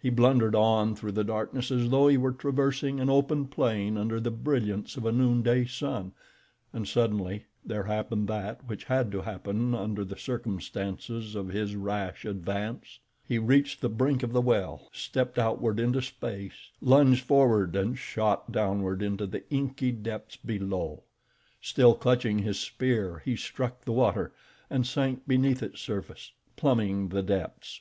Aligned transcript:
He 0.00 0.10
blundered 0.10 0.54
on 0.54 0.94
through 0.94 1.10
the 1.10 1.24
darkness 1.24 1.72
as 1.72 1.90
though 1.90 2.06
he 2.06 2.16
were 2.16 2.30
traversing 2.30 3.00
an 3.00 3.10
open 3.10 3.46
plain 3.48 3.98
under 3.98 4.20
the 4.20 4.30
brilliance 4.30 4.96
of 4.96 5.04
a 5.04 5.10
noonday 5.10 5.64
sun, 5.64 6.12
and 6.72 6.86
suddenly 6.86 7.46
there 7.64 7.82
happened 7.82 8.28
that 8.28 8.64
which 8.68 8.84
had 8.84 9.10
to 9.10 9.22
happen 9.22 9.74
under 9.74 10.04
the 10.04 10.16
circumstances 10.16 11.34
of 11.34 11.48
his 11.48 11.74
rash 11.74 12.24
advance. 12.24 13.00
He 13.26 13.40
reached 13.40 13.80
the 13.80 13.88
brink 13.88 14.22
of 14.22 14.32
the 14.32 14.40
well, 14.40 14.88
stepped 14.92 15.36
outward 15.36 15.80
into 15.80 16.00
space, 16.00 16.70
lunged 16.80 17.24
forward, 17.24 17.74
and 17.74 17.98
shot 17.98 18.52
downward 18.52 19.02
into 19.02 19.26
the 19.26 19.42
inky 19.50 19.90
depths 19.90 20.36
below. 20.36 21.02
Still 21.60 21.96
clutching 21.96 22.38
his 22.38 22.60
spear, 22.60 23.20
he 23.24 23.34
struck 23.34 23.84
the 23.84 23.90
water, 23.90 24.32
and 24.70 24.86
sank 24.86 25.26
beneath 25.26 25.60
its 25.60 25.80
surface, 25.80 26.30
plumbing 26.54 27.08
the 27.08 27.24
depths. 27.24 27.80